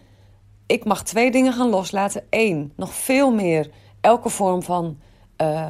ik 0.67 0.85
mag 0.85 1.05
twee 1.05 1.31
dingen 1.31 1.53
gaan 1.53 1.69
loslaten. 1.69 2.25
Eén, 2.31 2.73
nog 2.77 2.95
veel 2.95 3.35
meer 3.35 3.71
elke 4.01 4.29
vorm 4.29 4.63
van 4.63 4.99
uh, 5.43 5.69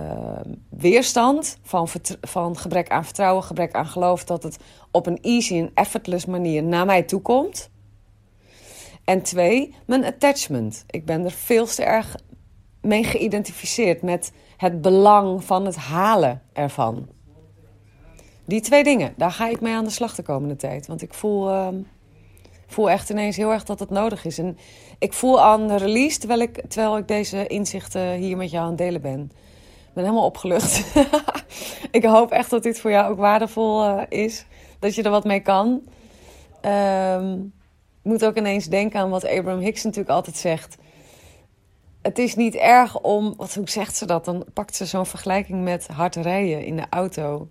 weerstand. 0.68 1.58
Van, 1.62 1.88
van 2.20 2.56
gebrek 2.56 2.88
aan 2.88 3.04
vertrouwen, 3.04 3.44
gebrek 3.44 3.72
aan 3.72 3.86
geloof. 3.86 4.24
Dat 4.24 4.42
het 4.42 4.58
op 4.90 5.06
een 5.06 5.18
easy 5.20 5.58
en 5.58 5.70
effortless 5.74 6.26
manier 6.26 6.62
naar 6.62 6.86
mij 6.86 7.02
toe 7.02 7.20
komt. 7.20 7.70
En 9.04 9.22
twee, 9.22 9.74
mijn 9.86 10.04
attachment. 10.04 10.84
Ik 10.90 11.04
ben 11.04 11.24
er 11.24 11.30
veel 11.30 11.66
te 11.66 11.82
erg 11.82 12.16
mee 12.80 13.04
geïdentificeerd 13.04 14.02
met 14.02 14.32
het 14.56 14.80
belang 14.80 15.44
van 15.44 15.64
het 15.64 15.76
halen 15.76 16.42
ervan. 16.52 17.08
Die 18.44 18.60
twee 18.60 18.84
dingen, 18.84 19.14
daar 19.16 19.30
ga 19.30 19.48
ik 19.48 19.60
mee 19.60 19.74
aan 19.74 19.84
de 19.84 19.90
slag 19.90 20.14
de 20.14 20.22
komende 20.22 20.56
tijd. 20.56 20.86
Want 20.86 21.02
ik 21.02 21.14
voel, 21.14 21.50
uh, 21.50 21.68
voel 22.66 22.90
echt 22.90 23.10
ineens 23.10 23.36
heel 23.36 23.52
erg 23.52 23.64
dat 23.64 23.78
het 23.78 23.90
nodig 23.90 24.24
is. 24.24 24.38
En 24.38 24.58
ik 24.98 25.12
voel 25.12 25.40
aan 25.40 25.66
de 25.66 25.76
release 25.76 26.18
terwijl 26.18 26.40
ik, 26.40 26.62
terwijl 26.68 26.96
ik 26.96 27.08
deze 27.08 27.46
inzichten 27.46 28.12
hier 28.12 28.36
met 28.36 28.50
jou 28.50 28.62
aan 28.62 28.68
het 28.68 28.78
delen 28.78 29.00
ben. 29.00 29.20
Ik 29.88 29.94
ben 29.94 30.04
helemaal 30.04 30.24
opgelucht. 30.24 30.84
ik 31.90 32.04
hoop 32.04 32.30
echt 32.30 32.50
dat 32.50 32.62
dit 32.62 32.80
voor 32.80 32.90
jou 32.90 33.10
ook 33.10 33.18
waardevol 33.18 33.84
uh, 33.84 34.02
is. 34.08 34.46
Dat 34.78 34.94
je 34.94 35.02
er 35.02 35.10
wat 35.10 35.24
mee 35.24 35.40
kan. 35.40 35.82
Um, 36.62 37.52
ik 38.02 38.10
moet 38.10 38.24
ook 38.24 38.36
ineens 38.36 38.66
denken 38.66 39.00
aan 39.00 39.10
wat 39.10 39.24
Abraham 39.24 39.60
Hicks 39.60 39.84
natuurlijk 39.84 40.14
altijd 40.14 40.36
zegt. 40.36 40.76
Het 42.08 42.18
is 42.18 42.34
niet 42.34 42.54
erg 42.54 43.00
om, 43.00 43.34
wat, 43.36 43.54
hoe 43.54 43.70
zegt 43.70 43.96
ze 43.96 44.06
dat? 44.06 44.24
Dan 44.24 44.44
pakt 44.54 44.76
ze 44.76 44.84
zo'n 44.84 45.06
vergelijking 45.06 45.64
met 45.64 45.86
hard 45.86 46.16
rijden 46.16 46.64
in 46.64 46.76
de 46.76 46.86
auto. 46.90 47.48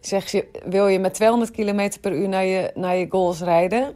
Zeg 0.00 0.30
je, 0.30 0.46
wil 0.64 0.86
je 0.86 0.98
met 0.98 1.14
200 1.14 1.50
km 1.50 1.90
per 2.00 2.12
uur 2.12 2.28
naar 2.28 2.44
je, 2.44 2.70
naar 2.74 2.96
je 2.96 3.06
goals 3.08 3.40
rijden? 3.40 3.94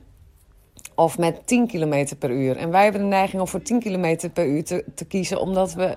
Of 0.95 1.19
met 1.19 1.47
10 1.47 1.67
km 1.67 2.07
per 2.19 2.31
uur? 2.31 2.57
En 2.57 2.71
wij 2.71 2.83
hebben 2.83 3.01
de 3.01 3.07
neiging 3.07 3.43
om 3.43 3.49
voor 3.49 3.63
10 3.63 3.81
km 3.81 4.31
per 4.33 4.47
uur 4.47 4.65
te, 4.65 4.85
te 4.95 5.05
kiezen, 5.05 5.41
omdat 5.41 5.73
we 5.73 5.97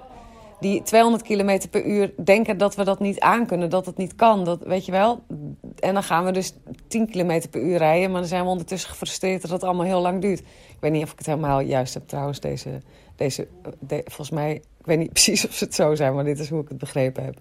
die 0.59 0.81
200 0.81 1.23
km 1.23 1.59
per 1.69 1.85
uur 1.85 2.13
denken 2.23 2.57
dat 2.57 2.75
we 2.75 2.83
dat 2.83 2.99
niet 2.99 3.19
aankunnen, 3.19 3.69
dat 3.69 3.85
het 3.85 3.97
niet 3.97 4.15
kan. 4.15 4.43
Dat, 4.43 4.63
weet 4.63 4.85
je 4.85 4.91
wel? 4.91 5.23
En 5.79 5.93
dan 5.93 6.03
gaan 6.03 6.25
we 6.25 6.31
dus 6.31 6.53
10 6.87 7.09
km 7.09 7.41
per 7.49 7.61
uur 7.61 7.77
rijden, 7.77 8.11
maar 8.11 8.19
dan 8.19 8.29
zijn 8.29 8.43
we 8.43 8.49
ondertussen 8.49 8.89
gefrustreerd 8.89 9.41
dat 9.41 9.51
het 9.51 9.63
allemaal 9.63 9.85
heel 9.85 10.01
lang 10.01 10.21
duurt. 10.21 10.39
Ik 10.39 10.77
weet 10.79 10.91
niet 10.91 11.03
of 11.03 11.11
ik 11.11 11.17
het 11.17 11.27
helemaal 11.27 11.59
juist 11.59 11.93
heb 11.93 12.07
trouwens, 12.07 12.39
deze, 12.39 12.81
deze 13.15 13.47
volgens 14.05 14.29
mij, 14.29 14.53
ik 14.53 14.85
weet 14.85 14.97
niet 14.97 15.13
precies 15.19 15.47
of 15.47 15.53
ze 15.53 15.63
het 15.63 15.75
zo 15.75 15.95
zijn, 15.95 16.15
maar 16.15 16.23
dit 16.23 16.39
is 16.39 16.49
hoe 16.49 16.61
ik 16.61 16.69
het 16.69 16.77
begrepen 16.77 17.23
heb. 17.23 17.35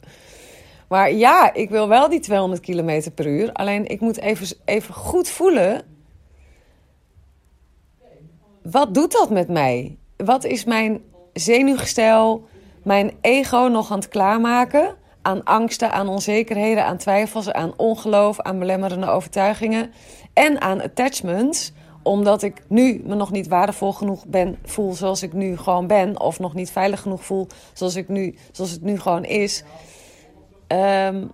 Maar 0.88 1.12
ja, 1.12 1.54
ik 1.54 1.70
wil 1.70 1.88
wel 1.88 2.08
die 2.08 2.20
200 2.20 2.60
km 2.60 3.10
per 3.14 3.26
uur, 3.26 3.52
alleen 3.52 3.86
ik 3.86 4.00
moet 4.00 4.20
even, 4.20 4.56
even 4.64 4.94
goed 4.94 5.28
voelen. 5.28 5.82
Wat 8.62 8.94
doet 8.94 9.12
dat 9.12 9.30
met 9.30 9.48
mij? 9.48 9.96
Wat 10.16 10.44
is 10.44 10.64
mijn 10.64 11.02
zenuwgestel? 11.32 12.48
Mijn 12.86 13.12
ego 13.20 13.68
nog 13.68 13.90
aan 13.90 13.98
het 13.98 14.08
klaarmaken 14.08 14.96
aan 15.22 15.44
angsten, 15.44 15.92
aan 15.92 16.08
onzekerheden, 16.08 16.84
aan 16.84 16.96
twijfels, 16.96 17.52
aan 17.52 17.72
ongeloof, 17.76 18.40
aan 18.40 18.58
belemmerende 18.58 19.08
overtuigingen 19.08 19.92
en 20.32 20.60
aan 20.60 20.82
attachments 20.82 21.72
omdat 22.02 22.42
ik 22.42 22.62
nu 22.68 23.02
me 23.04 23.14
nog 23.14 23.30
niet 23.30 23.48
waardevol 23.48 23.92
genoeg 23.92 24.26
ben, 24.26 24.58
voel 24.64 24.92
zoals 24.92 25.22
ik 25.22 25.32
nu 25.32 25.56
gewoon 25.56 25.86
ben, 25.86 26.20
of 26.20 26.38
nog 26.38 26.54
niet 26.54 26.70
veilig 26.70 27.00
genoeg 27.00 27.24
voel 27.24 27.46
zoals, 27.72 27.96
ik 27.96 28.08
nu, 28.08 28.34
zoals 28.52 28.70
het 28.70 28.82
nu 28.82 29.00
gewoon 29.00 29.24
is. 29.24 29.64
Um, 30.68 31.30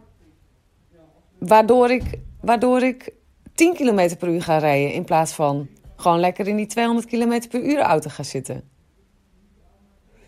waardoor, 1.39 1.91
ik, 1.91 2.19
waardoor 2.41 2.83
ik 2.83 3.13
10 3.55 3.75
km 3.75 4.17
per 4.19 4.29
uur 4.29 4.43
ga 4.43 4.59
rijden 4.59 4.93
in 4.93 5.05
plaats 5.05 5.33
van 5.33 5.69
gewoon 5.97 6.21
lekker 6.21 6.49
in 6.49 6.57
die 6.57 6.67
200 6.67 7.07
km 7.07 7.49
per 7.49 7.63
uur 7.63 7.79
auto 7.79 8.11
gaan 8.11 8.25
zitten 8.25 8.72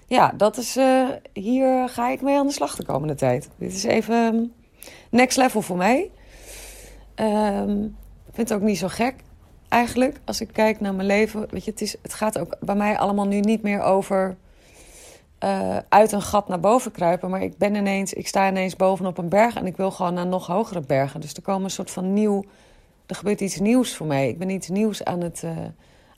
ja, 0.06 0.32
dat 0.36 0.56
is, 0.56 0.76
uh, 0.76 1.08
hier 1.32 1.88
ga 1.88 2.08
ik 2.08 2.22
mee 2.22 2.38
aan 2.38 2.46
de 2.46 2.52
slag 2.52 2.76
de 2.76 2.84
komende 2.84 3.14
tijd. 3.14 3.48
Dit 3.56 3.72
is 3.72 3.84
even 3.84 4.14
um, 4.14 4.52
next 5.10 5.36
level 5.36 5.62
voor 5.62 5.76
mij. 5.76 6.10
Um, 7.16 7.96
ik 8.26 8.34
vind 8.34 8.48
het 8.48 8.58
ook 8.58 8.64
niet 8.64 8.78
zo 8.78 8.88
gek 8.88 9.14
eigenlijk 9.68 10.20
als 10.24 10.40
ik 10.40 10.48
kijk 10.52 10.80
naar 10.80 10.94
mijn 10.94 11.06
leven. 11.06 11.46
Weet 11.50 11.64
je, 11.64 11.70
het, 11.70 11.80
is, 11.80 11.96
het 12.02 12.14
gaat 12.14 12.38
ook 12.38 12.56
bij 12.60 12.74
mij 12.74 12.98
allemaal 12.98 13.26
nu 13.26 13.40
niet 13.40 13.62
meer 13.62 13.82
over 13.82 14.36
uh, 15.44 15.76
uit 15.88 16.12
een 16.12 16.22
gat 16.22 16.48
naar 16.48 16.60
boven 16.60 16.90
kruipen. 16.90 17.30
Maar 17.30 17.42
ik 17.42 17.58
ben 17.58 17.74
ineens, 17.74 18.12
ik 18.12 18.28
sta 18.28 18.48
ineens 18.48 18.76
bovenop 18.76 19.18
een 19.18 19.28
berg 19.28 19.54
en 19.54 19.66
ik 19.66 19.76
wil 19.76 19.90
gewoon 19.90 20.14
naar 20.14 20.26
nog 20.26 20.46
hogere 20.46 20.80
bergen. 20.80 21.20
Dus 21.20 21.34
er 21.34 21.42
komen 21.42 21.64
een 21.64 21.70
soort 21.70 21.90
van 21.90 22.12
nieuw, 22.12 22.44
er 23.06 23.16
gebeurt 23.16 23.40
iets 23.40 23.58
nieuws 23.58 23.94
voor 23.94 24.06
mij. 24.06 24.28
Ik 24.28 24.38
ben 24.38 24.50
iets 24.50 24.68
nieuws 24.68 25.04
aan 25.04 25.20
het, 25.20 25.42
uh, 25.44 25.50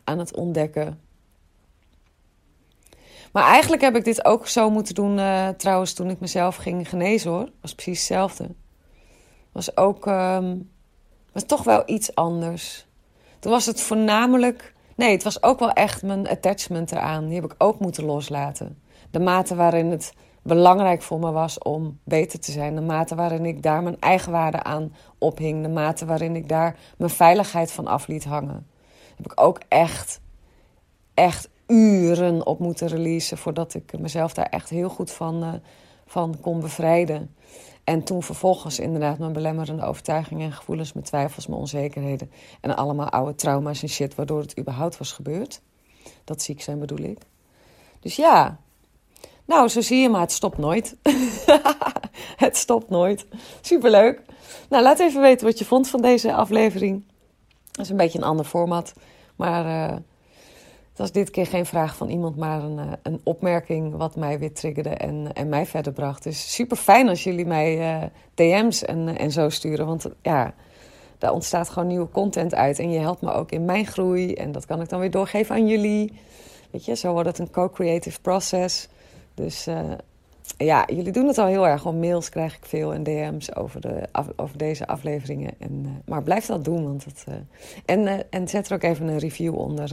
aan 0.05 0.19
het 0.19 0.37
ontdekken. 0.37 1.01
Maar 3.37 3.45
eigenlijk 3.45 3.83
heb 3.83 3.97
ik 3.97 4.05
dit 4.05 4.25
ook 4.25 4.47
zo 4.47 4.71
moeten 4.71 4.95
doen, 4.95 5.19
uh, 5.19 5.49
trouwens, 5.49 5.93
toen 5.93 6.11
ik 6.11 6.21
mezelf 6.21 6.57
ging 6.57 6.89
genezen 6.89 7.31
hoor. 7.31 7.49
Was 7.61 7.75
precies 7.75 7.99
hetzelfde. 7.99 8.49
Was 9.53 9.77
ook, 9.77 10.07
um, 10.07 10.71
was 11.33 11.45
toch 11.45 11.63
wel 11.63 11.83
iets 11.87 12.15
anders. 12.15 12.87
Toen 13.39 13.53
was 13.53 13.67
het 13.67 13.81
voornamelijk, 13.81 14.75
nee, 14.95 15.11
het 15.11 15.23
was 15.23 15.43
ook 15.43 15.59
wel 15.59 15.71
echt 15.71 16.03
mijn 16.03 16.29
attachment 16.29 16.93
eraan. 16.93 17.27
Die 17.27 17.35
heb 17.35 17.45
ik 17.45 17.55
ook 17.59 17.81
moeten 17.81 18.05
loslaten. 18.05 18.83
De 19.11 19.21
mate 19.21 19.55
waarin 19.55 19.91
het 19.91 20.13
belangrijk 20.43 21.03
voor 21.03 21.19
me 21.19 21.31
was 21.31 21.59
om 21.59 21.99
beter 22.05 22.41
te 22.41 22.53
zijn. 22.53 22.75
De 22.75 22.81
mate 22.81 23.15
waarin 23.15 23.47
ik 23.47 23.63
daar 23.63 23.83
mijn 23.83 24.01
eigen 24.01 24.33
waarde 24.33 24.63
aan 24.63 24.95
ophing. 25.19 25.63
De 25.63 25.69
mate 25.69 26.07
waarin 26.07 26.37
ik 26.37 26.49
daar 26.49 26.79
mijn 26.99 27.11
veiligheid 27.11 27.73
van 27.73 27.87
af 27.87 28.07
liet 28.07 28.25
hangen. 28.25 28.67
Heb 29.17 29.27
ik 29.27 29.41
ook 29.41 29.61
echt, 29.69 30.21
echt 31.15 31.49
uren 31.67 32.47
op 32.47 32.59
moeten 32.59 32.89
releasen 32.89 33.39
voordat 33.39 33.75
ik 33.75 33.99
mezelf 33.99 34.33
daar 34.33 34.47
echt 34.47 34.69
heel 34.69 34.89
goed 34.89 35.11
van, 35.11 35.45
uh, 35.45 35.53
van 36.07 36.41
kon 36.41 36.61
bevrijden. 36.61 37.35
En 37.85 38.03
toen 38.03 38.23
vervolgens 38.23 38.79
inderdaad 38.79 39.19
mijn 39.19 39.33
belemmerende 39.33 39.85
overtuigingen 39.85 40.47
en 40.47 40.53
gevoelens, 40.53 40.93
mijn 40.93 41.05
twijfels, 41.07 41.47
mijn 41.47 41.61
onzekerheden 41.61 42.31
en 42.61 42.77
allemaal 42.77 43.09
oude 43.09 43.35
trauma's 43.35 43.83
en 43.83 43.89
shit 43.89 44.15
waardoor 44.15 44.41
het 44.41 44.59
überhaupt 44.59 44.99
was 44.99 45.13
gebeurd. 45.13 45.61
Dat 46.25 46.43
ziek 46.43 46.63
zijn 46.63 46.79
bedoel 46.79 46.99
ik. 46.99 47.19
Dus 48.01 48.17
ja, 48.17 48.59
nou 49.45 49.69
zo 49.69 49.81
zie 49.81 50.01
je 50.01 50.09
maar, 50.09 50.21
het 50.21 50.33
stopt 50.33 50.59
nooit. 50.59 50.97
het 52.45 52.57
stopt 52.57 52.91
nooit. 52.91 53.27
Superleuk. 53.61 54.23
Nou, 54.69 54.83
laat 54.83 54.99
even 54.99 55.21
weten 55.21 55.47
wat 55.47 55.59
je 55.59 55.65
vond 55.65 55.89
van 55.89 56.03
deze 56.03 56.35
aflevering. 56.35 57.05
Dat 57.71 57.85
is 57.85 57.91
een 57.91 57.97
beetje 57.97 58.19
een 58.19 58.25
ander 58.25 58.45
format, 58.45 58.93
maar... 59.37 59.91
Uh, 59.93 59.97
het 60.97 61.05
was 61.05 61.15
dit 61.15 61.31
keer 61.31 61.47
geen 61.47 61.67
vraag 61.67 61.97
van 61.97 62.09
iemand, 62.09 62.37
maar 62.37 62.63
een, 62.63 62.79
eh, 62.79 62.93
een 63.03 63.21
opmerking 63.23 63.97
wat 63.97 64.17
mij 64.17 64.39
weer 64.39 64.53
triggerde 64.53 64.89
en, 64.89 65.33
en 65.33 65.49
mij 65.49 65.67
verder 65.67 65.93
bracht. 65.93 66.23
Dus 66.23 66.55
super 66.55 66.77
fijn 66.77 67.09
als 67.09 67.25
jullie 67.25 67.47
mij 67.47 67.79
uh, 67.79 68.03
DM's 68.35 68.85
en, 68.85 69.19
en 69.19 69.31
zo 69.31 69.49
sturen. 69.49 69.87
Want 69.87 70.07
ja, 70.23 70.55
daar 71.19 71.33
ontstaat 71.33 71.69
gewoon 71.69 71.89
nieuwe 71.89 72.09
content 72.09 72.55
uit. 72.55 72.79
En 72.79 72.91
je 72.91 72.99
helpt 72.99 73.21
me 73.21 73.33
ook 73.33 73.51
in 73.51 73.65
mijn 73.65 73.87
groei. 73.87 74.35
En 74.35 74.53
dat 74.53 74.67
kan 74.67 74.81
ik 74.81 74.89
dan 74.89 75.01
weer 75.01 75.11
doorgeven 75.11 75.55
aan 75.55 75.67
jullie. 75.67 76.13
Weet 76.71 76.85
je, 76.85 76.97
zo 76.97 77.13
wordt 77.13 77.29
het 77.29 77.39
een 77.39 77.51
co-creative 77.51 78.21
process. 78.21 78.89
Dus 79.35 79.69
ja, 80.57 80.85
jullie 80.87 81.13
doen 81.13 81.27
het 81.27 81.39
al 81.39 81.47
heel 81.47 81.67
erg. 81.67 81.87
Om 81.87 81.99
mails 81.99 82.29
krijg 82.29 82.57
ik 82.57 82.65
veel 82.65 82.95
en 82.95 83.03
DM's 83.03 83.55
over, 83.55 83.81
de, 83.81 84.09
over 84.37 84.59
deze 84.59 84.87
afleveringen. 84.87 85.51
En, 85.59 86.03
maar 86.05 86.23
blijf 86.23 86.47
dat 86.47 86.65
doen. 86.65 86.85
Want 86.85 87.05
het, 87.05 87.27
en, 87.85 88.31
en 88.31 88.49
zet 88.49 88.69
er 88.69 88.75
ook 88.75 88.83
even 88.83 89.09
een 89.09 89.19
review 89.19 89.55
onder 89.59 89.93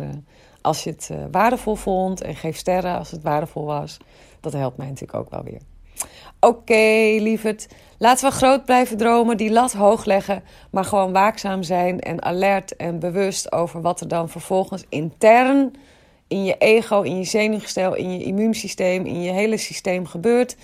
als 0.63 0.83
je 0.83 0.89
het 0.89 1.09
uh, 1.11 1.17
waardevol 1.31 1.75
vond 1.75 2.21
en 2.21 2.35
geef 2.35 2.57
sterren 2.57 2.97
als 2.97 3.11
het 3.11 3.21
waardevol 3.21 3.65
was. 3.65 3.97
Dat 4.39 4.53
helpt 4.53 4.77
mij 4.77 4.87
natuurlijk 4.87 5.19
ook 5.19 5.29
wel 5.29 5.43
weer. 5.43 5.61
Oké, 6.39 6.57
okay, 6.57 7.17
lieverd. 7.17 7.67
Laten 7.97 8.29
we 8.29 8.35
groot 8.35 8.65
blijven 8.65 8.97
dromen, 8.97 9.37
die 9.37 9.51
lat 9.51 9.73
hoog 9.73 10.05
leggen, 10.05 10.43
maar 10.71 10.85
gewoon 10.85 11.11
waakzaam 11.11 11.63
zijn 11.63 11.99
en 11.99 12.23
alert 12.23 12.75
en 12.75 12.99
bewust 12.99 13.51
over 13.51 13.81
wat 13.81 14.01
er 14.01 14.07
dan 14.07 14.29
vervolgens 14.29 14.85
intern 14.89 15.73
in 16.27 16.43
je 16.43 16.57
ego, 16.57 17.01
in 17.01 17.17
je 17.17 17.23
zenuwgestel, 17.23 17.95
in 17.95 18.17
je 18.17 18.23
immuunsysteem, 18.23 19.05
in 19.05 19.21
je 19.21 19.31
hele 19.31 19.57
systeem 19.57 20.05
gebeurt. 20.05 20.55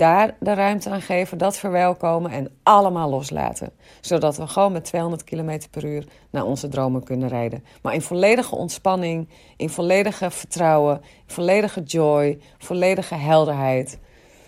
Daar 0.00 0.36
de 0.38 0.54
ruimte 0.54 0.90
aan 0.90 1.00
geven, 1.00 1.38
dat 1.38 1.56
verwelkomen 1.56 2.30
en 2.30 2.50
allemaal 2.62 3.10
loslaten. 3.10 3.72
Zodat 4.00 4.36
we 4.36 4.46
gewoon 4.46 4.72
met 4.72 4.84
200 4.84 5.24
km 5.24 5.60
per 5.70 5.84
uur 5.84 6.06
naar 6.30 6.44
onze 6.44 6.68
dromen 6.68 7.04
kunnen 7.04 7.28
rijden. 7.28 7.64
Maar 7.82 7.94
in 7.94 8.02
volledige 8.02 8.54
ontspanning, 8.54 9.28
in 9.56 9.70
volledige 9.70 10.30
vertrouwen, 10.30 11.00
in 11.02 11.34
volledige 11.34 11.82
joy, 11.82 12.38
volledige 12.58 13.14
helderheid. 13.14 13.98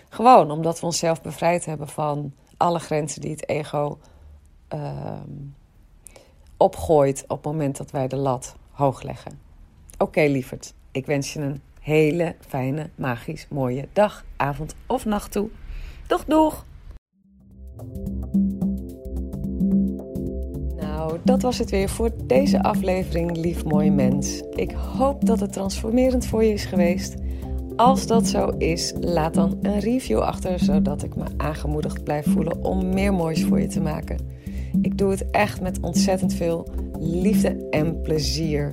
Gewoon 0.09 0.51
omdat 0.51 0.81
we 0.81 0.87
onszelf 0.87 1.23
bevrijd 1.23 1.65
hebben 1.65 1.89
van 1.89 2.33
alle 2.57 2.79
grenzen 2.79 3.21
die 3.21 3.31
het 3.31 3.49
ego 3.49 3.99
uh, 4.75 5.13
opgooit 6.57 7.25
op 7.27 7.45
het 7.45 7.53
moment 7.53 7.77
dat 7.77 7.91
wij 7.91 8.09
de 8.09 8.17
lat 8.17 8.57
hoog 8.71 9.03
leggen. 9.03 9.41
Oké, 9.99 10.21
lieverd, 10.21 10.75
ik 10.91 11.07
wens 11.07 11.33
je 11.33 11.41
een 11.41 11.63
hele 11.83 12.35
fijne, 12.49 12.91
magisch, 12.95 13.47
mooie 13.51 13.89
dag, 13.93 14.25
avond 14.37 14.75
of 14.87 15.05
nacht 15.05 15.33
toe. 15.33 15.49
Doeg, 16.07 16.25
doeg! 16.25 16.67
Nou, 20.77 21.19
dat 21.23 21.43
was 21.43 21.59
het 21.59 21.71
weer 21.71 21.89
voor 21.89 22.11
deze 22.25 22.63
aflevering, 22.63 23.37
lief 23.37 23.65
mooie 23.65 23.91
mens. 23.91 24.43
Ik 24.55 24.71
hoop 24.71 25.25
dat 25.27 25.41
het 25.41 25.53
transformerend 25.53 26.27
voor 26.27 26.45
je 26.45 26.53
is 26.53 26.65
geweest. 26.65 27.15
Als 27.77 28.07
dat 28.07 28.27
zo 28.27 28.49
is, 28.49 28.93
laat 29.01 29.35
dan 29.35 29.59
een 29.63 29.79
review 29.79 30.19
achter, 30.19 30.59
zodat 30.59 31.03
ik 31.03 31.17
me 31.17 31.25
aangemoedigd 31.37 32.05
blijf 32.05 32.27
voelen 32.33 32.65
om 32.65 32.95
meer 32.95 33.15
moois 33.15 33.45
voor 33.45 33.61
je 33.61 33.67
te 33.67 33.81
maken. 33.81 34.19
Ik 34.83 34.99
doe 34.99 35.11
het 35.11 35.31
echt 35.31 35.61
met 35.61 35.81
ontzettend 35.81 36.35
veel 36.35 36.69
liefde 36.99 37.69
en 37.71 38.01
plezier. 38.01 38.73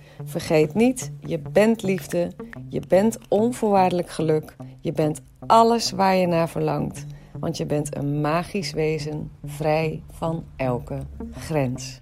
Vergeet 0.23 0.73
niet, 0.73 1.11
je 1.19 1.39
bent 1.39 1.83
liefde, 1.83 2.31
je 2.69 2.81
bent 2.87 3.17
onvoorwaardelijk 3.29 4.09
geluk, 4.09 4.55
je 4.79 4.91
bent 4.91 5.21
alles 5.47 5.91
waar 5.91 6.15
je 6.15 6.27
naar 6.27 6.49
verlangt, 6.49 7.05
want 7.39 7.57
je 7.57 7.65
bent 7.65 7.95
een 7.95 8.21
magisch 8.21 8.71
wezen, 8.71 9.31
vrij 9.45 10.03
van 10.11 10.43
elke 10.55 10.99
grens. 11.31 12.01